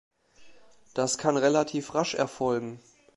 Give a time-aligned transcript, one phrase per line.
[0.95, 2.79] Das kann relativ rasch erfolgen.